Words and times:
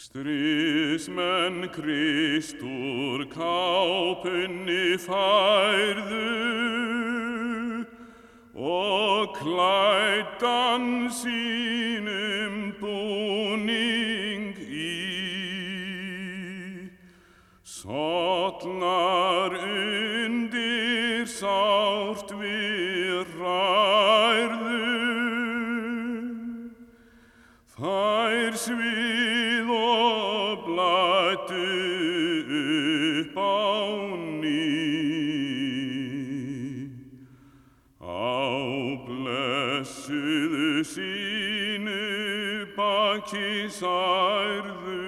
Stríðsmenn 0.00 1.66
Kristur 1.74 3.26
kápunni 3.28 4.96
færðu 4.96 6.30
og 8.56 9.36
klættan 9.36 10.86
sínum 11.12 12.72
búning 12.80 14.56
í. 14.64 14.96
Sottnar 17.60 19.52
undir 19.60 21.28
sárt 21.28 22.32
við 22.40 22.69
þær 27.90 28.54
svið 28.60 29.70
og 29.74 30.60
blættu 30.66 31.70
upp 32.58 33.36
á 33.40 33.42
ný. 34.42 34.76
Á 37.98 38.06
blessuðu 39.06 40.70
sínu 40.92 42.06
baki 42.76 43.50
særðu, 43.80 45.06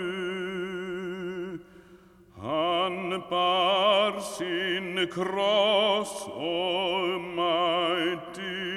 hann 2.43 3.01
bar 3.31 4.15
sinn 4.35 4.97
kross 5.15 6.15
og 6.35 7.21
mætist 7.39 8.75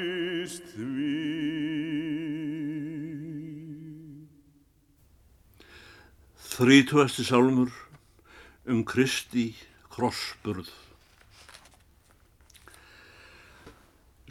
því. 0.75 1.04
Þrítúasti 6.55 7.25
sálmur 7.27 7.71
um 8.71 8.85
Kristi 8.87 9.49
krossburð. 9.91 10.69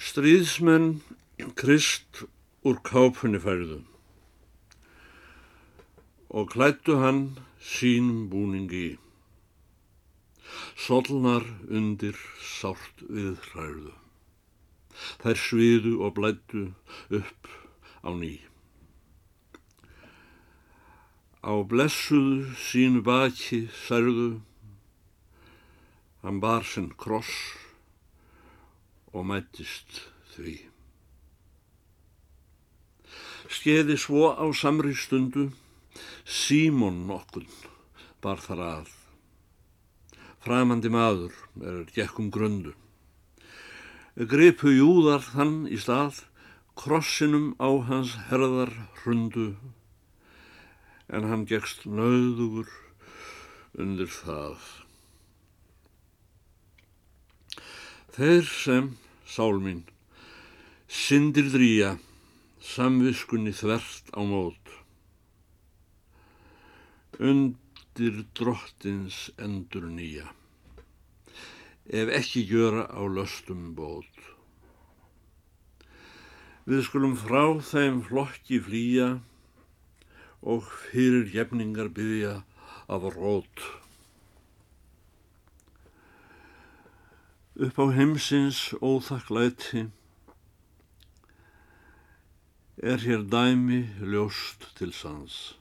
Stríðsmenn 0.01 1.03
Krist 1.61 2.23
úr 2.65 2.81
kápunni 2.89 3.43
færðu 3.45 3.83
og 6.33 6.49
klættu 6.55 6.97
hann 7.03 7.21
sínum 7.61 8.25
búningi. 8.33 8.97
Solnar 10.81 11.45
undir 11.69 12.17
sárt 12.41 13.05
við 13.05 13.37
hræðu. 13.51 13.93
Þær 15.21 15.45
sviðu 15.45 15.95
og 16.01 16.17
blættu 16.17 16.67
upp 17.21 17.53
á 18.01 18.17
ný. 18.17 18.39
Á 21.45 21.53
blessuðu 21.69 22.55
sínu 22.57 23.03
baki 23.05 23.67
særðu, 23.85 24.41
hann 26.25 26.39
bar 26.41 26.65
sinn 26.65 26.89
kross 26.97 27.35
og 29.13 29.27
mættist 29.29 30.01
því. 30.33 30.57
Skeiði 33.53 33.99
svo 34.01 34.33
á 34.33 34.47
samri 34.57 34.97
stundu, 34.97 35.51
Símon 36.25 37.05
nokkun 37.11 37.45
bar 38.25 38.41
þar 38.41 38.65
að. 38.71 38.89
Framandi 40.45 40.89
maður 40.89 41.37
er 41.61 41.85
gekkum 41.93 42.33
grundu. 42.33 42.73
Gripu 44.17 44.73
júðar 44.73 45.21
þann 45.29 45.67
í 45.69 45.77
stað, 45.77 46.25
krossinum 46.73 47.53
á 47.61 47.69
hans 47.89 48.17
herðar 48.31 48.73
hrundu, 49.03 49.53
en 51.09 51.29
hann 51.29 51.45
gegst 51.49 51.85
nöðugur 51.85 52.71
undir 53.77 54.09
það. 54.09 54.61
Þeir 58.15 58.47
sem, 58.47 58.93
sál 59.27 59.59
mín, 59.61 59.83
syndir 60.87 61.51
drýja, 61.53 61.97
samviskunni 62.63 63.53
þvert 63.57 64.15
á 64.15 64.21
mót. 64.23 64.73
Undir 67.19 68.23
drottins 68.39 69.29
endur 69.39 69.89
nýja, 69.91 70.31
ef 71.91 72.15
ekki 72.21 72.47
gjöra 72.49 72.87
á 72.91 73.03
löstum 73.07 73.75
bót. 73.75 74.11
Við 76.65 76.87
skulum 76.87 77.19
frá 77.19 77.61
þeim 77.61 78.01
flokki 78.07 78.63
flýja 78.63 79.09
og 80.45 80.65
fyrir 80.69 81.31
jefningar 81.33 81.89
byggja 81.89 82.43
af 82.89 83.03
rót. 83.17 83.65
Upp 87.57 87.79
á 87.81 87.87
heimsins 87.97 88.75
óþakklæti 88.83 89.89
er 92.77 92.99
hér 93.07 93.23
dæmi 93.33 93.81
ljóst 94.13 94.69
til 94.77 94.93
sans. 94.93 95.57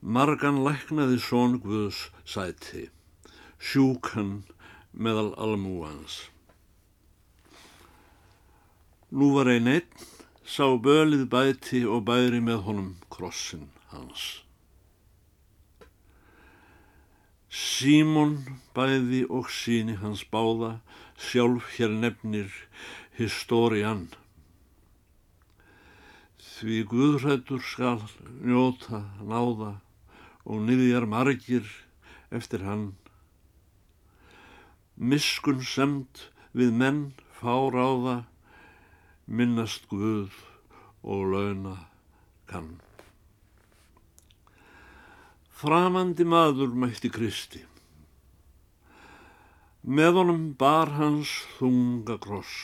Margan 0.00 0.62
læknaði 0.64 1.18
són 1.20 1.58
Guðs 1.60 2.08
sæti, 2.24 2.88
sjúkan 3.60 4.46
meðal 4.96 5.34
almúans. 5.36 6.30
Nú 9.12 9.34
var 9.36 9.52
ein 9.52 9.68
einn, 9.68 10.06
sá 10.50 10.66
bölið 10.82 11.28
bæti 11.30 11.80
og 11.86 12.08
bæri 12.08 12.40
með 12.42 12.64
honum 12.66 12.94
krossin 13.14 13.68
hans. 13.92 14.22
Símon 17.50 18.32
bæði 18.74 19.20
og 19.30 19.50
síni 19.54 19.94
hans 20.00 20.24
báða, 20.32 20.72
sjálf 21.18 21.68
hér 21.76 21.94
nefnir 22.02 22.50
historian. 23.18 24.08
Því 26.38 26.80
Guðrætur 26.90 27.62
skal 27.64 28.02
njóta 28.42 29.04
náða 29.22 29.76
og 30.44 30.66
niðjar 30.66 31.06
margir 31.06 31.70
eftir 32.34 32.66
hann. 32.66 32.90
Miskun 34.98 35.62
semt 35.62 36.26
við 36.52 36.74
menn 36.74 37.00
fáráða, 37.38 38.29
minnast 39.30 39.86
Guð 39.86 40.34
og 41.06 41.28
launa 41.30 41.76
kann. 42.50 42.80
Framandi 45.54 46.26
maður 46.26 46.74
mætti 46.74 47.12
Kristi. 47.14 47.62
Með 49.86 50.18
honum 50.18 50.42
bar 50.58 50.90
hans 50.98 51.30
þunga 51.60 52.18
kross. 52.20 52.56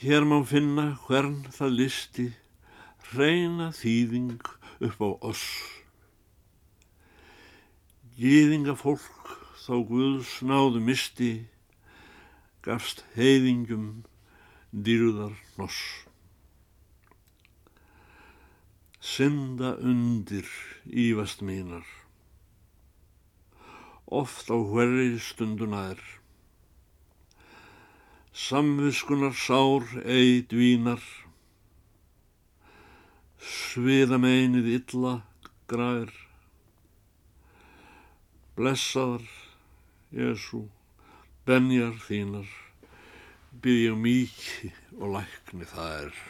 Hér 0.00 0.24
má 0.24 0.38
finna 0.48 0.86
hvern 1.08 1.42
það 1.52 1.76
listi, 1.82 2.30
reyna 3.12 3.72
þýðing 3.74 4.38
upp 4.86 5.02
á 5.02 5.08
oss. 5.32 5.44
Gýðinga 8.16 8.78
fólk 8.78 9.34
þá 9.60 9.74
Guðs 9.90 10.38
náðu 10.46 10.80
misti, 10.84 11.32
gafst 12.64 13.04
heiðingum 13.16 14.04
dýrðar 14.70 15.32
noss. 15.56 15.80
Synda 19.00 19.74
undir 19.80 20.48
ívast 20.84 21.40
mínar, 21.40 21.86
oft 24.04 24.52
á 24.52 24.56
hverri 24.60 25.16
stunduna 25.16 25.86
er. 25.94 26.02
Samviskunar 28.36 29.32
sár 29.34 29.88
ei 30.04 30.42
dvínar, 30.50 31.00
sviða 33.40 34.20
meinið 34.20 34.68
illa 34.76 35.14
grær. 35.70 36.12
Blessaðar, 38.60 39.24
Jésu, 40.12 40.66
benjar 41.46 41.96
þínar, 42.06 42.48
byrja 43.62 43.94
mýki 43.96 44.70
og 44.98 45.16
lækni 45.16 45.68
það 45.68 45.96
er. 46.00 46.20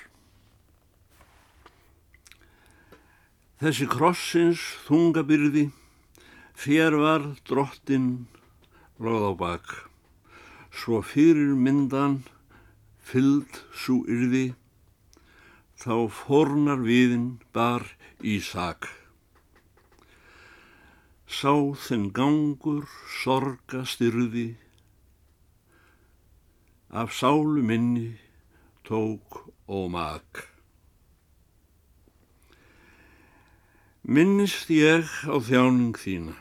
Þessi 3.61 3.87
krossins 3.93 4.61
þungabyrði, 4.87 5.67
fér 6.57 6.97
var 6.97 7.27
drottin 7.49 8.07
lagð 9.01 9.27
á 9.29 9.33
bak, 9.37 9.67
svo 10.73 11.03
fyrir 11.05 11.53
myndan 11.57 12.23
fylld 13.05 13.61
svo 13.75 14.01
yrði, 14.09 14.55
þá 15.81 16.09
fornar 16.23 16.81
viðin 16.85 17.29
bar 17.53 17.85
í 18.21 18.39
sak. 18.45 18.89
Sá 21.31 21.53
þinn 21.85 22.11
gangur 22.17 22.89
sorga 23.21 23.85
styrði, 23.85 24.55
af 26.91 27.13
sálu 27.15 27.63
minni 27.63 28.19
tók 28.85 29.47
og 29.67 29.91
mak. 29.91 30.51
Minnist 34.03 34.71
ég 34.75 35.07
á 35.31 35.39
þjáning 35.39 35.95
þína. 35.95 36.35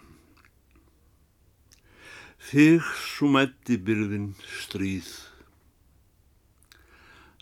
Þig 2.49 2.81
sumætti 2.81 3.77
byrðin 3.77 4.31
stríð. 4.41 5.11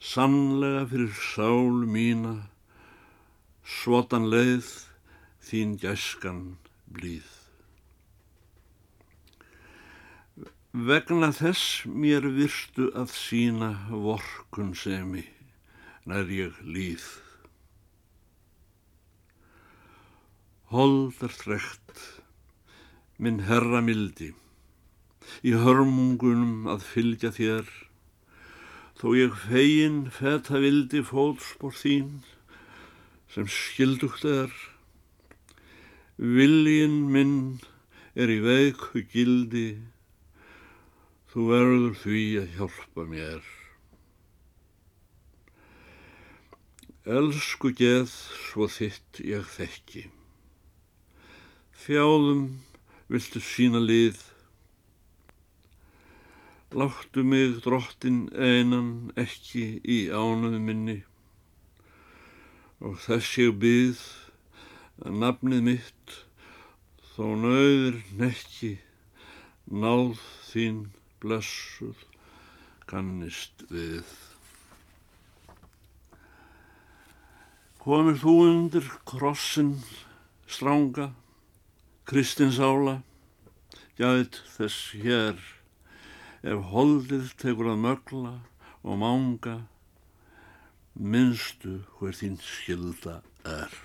Sannlega 0.04 0.84
fyrir 0.92 1.16
sál 1.32 1.88
mína, 1.88 2.36
svotan 3.64 4.28
leið 4.28 4.68
þín 5.48 5.80
gæskan 5.80 6.58
blíð. 6.92 7.37
Vegna 10.78 11.32
þess 11.34 11.88
mér 11.90 12.28
virstu 12.36 12.92
að 12.94 13.10
sína 13.18 13.70
vorkun 13.90 14.76
semi, 14.78 15.24
nær 16.06 16.30
ég 16.30 16.60
líð. 16.62 17.06
Holdar 20.70 21.34
þrekt, 21.34 22.04
minn 23.18 23.42
herra 23.50 23.82
mildi, 23.82 24.30
í 25.42 25.56
hörmungunum 25.58 26.70
að 26.70 26.86
fylgja 26.92 27.34
þér, 27.40 27.74
þó 29.02 29.08
ég 29.18 29.42
fegin 29.48 30.00
feta 30.14 30.62
vildi 30.62 31.02
fótspór 31.02 31.74
þín, 31.74 32.22
sem 33.34 33.50
skildugt 33.50 34.30
er. 34.30 34.54
Viljin 36.22 37.08
minn 37.10 37.38
er 38.14 38.30
í 38.30 38.44
veiku 38.46 39.08
gildi, 39.10 39.70
þú 41.38 41.44
verður 41.52 41.92
því 42.02 42.22
að 42.42 42.54
hjálpa 42.58 43.04
mér. 43.06 43.44
Elsku 47.06 47.70
geð 47.78 48.08
svo 48.10 48.66
þitt 48.74 49.20
ég 49.22 49.46
þekki. 49.54 50.02
Þjáðum 51.84 52.42
viltu 53.14 53.44
sína 53.52 53.84
lið. 53.86 54.18
Láttu 56.74 57.22
mig 57.22 57.62
drottin 57.62 58.26
einan 58.34 59.14
ekki 59.14 59.78
í 59.86 60.02
ánuðu 60.10 60.66
minni 60.66 61.00
og 62.82 62.98
þess 63.06 63.38
ég 63.46 63.62
byð 63.62 64.06
að 65.06 65.22
nafnið 65.22 65.66
mitt 65.70 66.20
þó 67.14 67.26
nöður 67.46 68.02
nekki 68.26 68.80
náð 69.70 70.18
þín 70.50 70.88
blessuð 71.28 72.08
kannist 72.88 73.68
við. 73.68 74.08
Komir 77.84 78.20
þú 78.20 78.36
undir 78.48 78.92
krossin 79.08 79.76
stránga 80.48 81.12
Kristinsála, 82.08 83.02
gæt 84.00 84.38
þess 84.56 84.94
hér, 84.96 85.42
ef 86.40 86.70
holdið 86.72 87.34
tekur 87.42 87.74
að 87.74 87.82
mögla 87.84 88.32
og 88.88 89.02
mánga, 89.02 89.58
minnstu 90.96 91.82
hver 91.98 92.16
þín 92.16 92.40
skilda 92.40 93.18
er. 93.44 93.76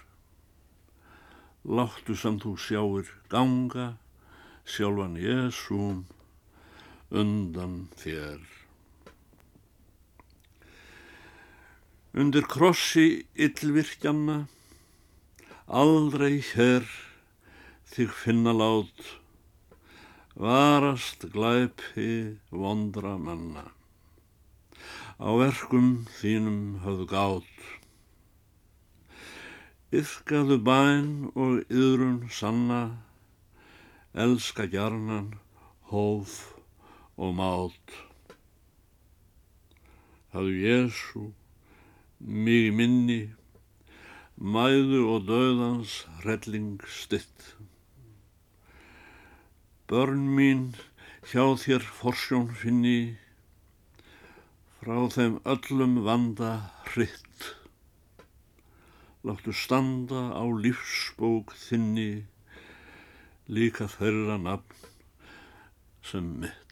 Láttu 1.66 2.14
sem 2.14 2.38
þú 2.38 2.54
sjáir 2.62 3.10
ganga, 3.32 3.96
sjálfan 4.70 5.18
Jésúm, 5.18 6.04
undan 7.12 7.88
þér. 8.00 8.41
Undir 12.17 12.47
krossi 12.49 13.25
yllvirkjanna, 13.37 14.47
aldrei 15.69 16.41
hér, 16.53 16.88
þig 17.93 18.12
finna 18.17 18.55
lát, 18.56 19.05
varast 20.37 21.29
glæpi 21.32 22.38
vondra 22.49 23.19
manna. 23.20 23.69
Á 25.20 25.29
verkum 25.41 26.06
þínum 26.20 26.81
höfðu 26.85 27.09
gát. 27.12 27.69
Yrkaðu 29.93 30.56
bæn 30.64 31.12
og 31.37 31.61
yðrun 31.69 32.25
sanna, 32.32 32.82
elska 34.17 34.64
gjarnan, 34.73 35.35
hóf 35.93 36.41
og 37.22 37.34
mát. 37.38 37.94
Hafðu 40.34 40.54
Jésu, 40.58 41.24
mig 42.19 42.72
minni, 42.74 43.20
mæðu 44.42 45.02
og 45.12 45.28
döðans 45.28 46.00
hrelling 46.22 46.82
stitt. 46.88 47.52
Börn 49.86 50.24
mín 50.34 50.72
hjá 51.30 51.44
þér 51.62 51.86
forsjón 52.00 52.48
finni, 52.58 53.19
frá 54.80 54.96
þeim 55.14 55.38
öllum 55.46 56.00
vanda 56.08 56.54
hritt. 56.88 57.52
Láttu 59.22 59.54
standa 59.54 60.32
á 60.34 60.42
lífsbók 60.42 61.54
þinni, 61.68 62.25
líka 63.46 63.86
þeirra 63.86 64.40
nafn 64.42 64.90
sem 66.02 66.34
mitt. 66.42 66.71